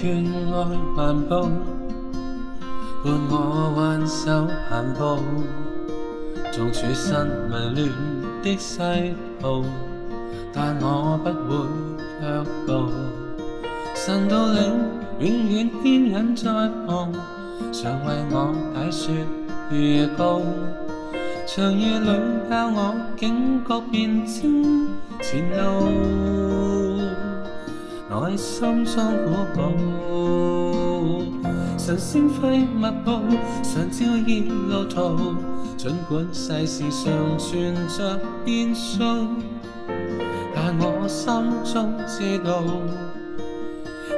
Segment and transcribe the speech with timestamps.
[0.00, 0.14] 眷
[0.56, 1.30] 爱漫步，
[3.02, 4.30] 伴我挽手
[4.70, 5.16] 漫步。
[6.52, 7.88] 纵处身迷乱
[8.40, 8.78] 的世
[9.40, 9.64] 途，
[10.52, 11.64] 但我不会
[12.20, 12.92] 却步。
[13.96, 14.80] 神道岭
[15.18, 16.52] 永远牵引在
[16.86, 17.12] 旁，
[17.72, 19.14] 常为我解说
[19.76, 20.40] 夜告。
[21.44, 22.06] 长夜里
[22.48, 24.86] 教我警觉辨清
[25.20, 26.87] 前路。
[28.10, 29.70] 内心装古宝，
[31.76, 33.20] 神仙挥密报，
[33.62, 35.36] 上照易路途。
[35.76, 38.98] 尽管世事尚存着变数，
[40.54, 42.62] 但我心中知道，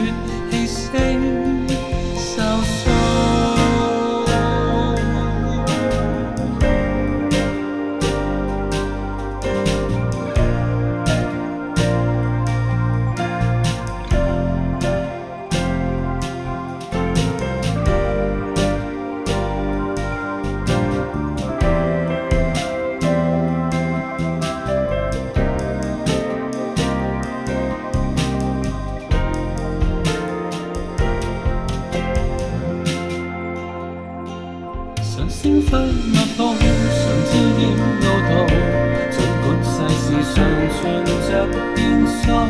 [41.74, 42.48] 天寿，